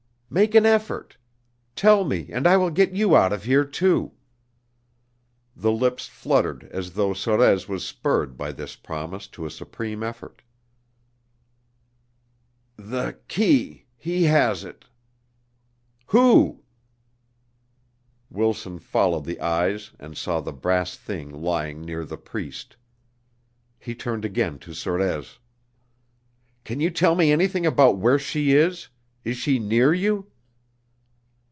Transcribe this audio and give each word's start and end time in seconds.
"Make 0.33 0.55
an 0.55 0.65
effort. 0.65 1.17
Tell 1.75 2.05
me, 2.05 2.29
and 2.31 2.47
I 2.47 2.55
will 2.55 2.69
get 2.71 2.93
you 2.95 3.17
out 3.17 3.33
of 3.33 3.43
here 3.43 3.65
too." 3.65 4.13
The 5.57 5.73
lips 5.73 6.07
fluttered 6.07 6.63
as 6.71 6.93
though 6.93 7.11
Sorez 7.13 7.67
was 7.67 7.85
spurred 7.85 8.37
by 8.37 8.53
this 8.53 8.77
promise 8.77 9.27
to 9.27 9.45
a 9.45 9.49
supreme 9.51 10.01
effort. 10.03 10.41
"The 12.77 13.19
key 13.27 13.87
he 13.97 14.23
has 14.23 14.63
it." 14.63 14.85
"Who?" 16.05 16.63
Wilson 18.29 18.79
followed 18.79 19.25
the 19.25 19.41
eyes 19.41 19.91
and 19.99 20.15
saw 20.17 20.39
the 20.39 20.53
brass 20.53 20.95
thing 20.95 21.29
lying 21.41 21.81
near 21.83 22.05
the 22.05 22.15
Priest. 22.17 22.77
He 23.77 23.93
turned 23.95 24.23
again 24.23 24.59
to 24.59 24.71
Sorez 24.73 25.39
"Can 26.63 26.79
you 26.79 26.89
tell 26.89 27.15
me 27.15 27.33
anything 27.33 27.65
about 27.65 27.97
where 27.97 28.17
she 28.17 28.53
is? 28.53 28.87
Is 29.23 29.37
she 29.37 29.59
near 29.59 29.93
you?" 29.93 30.25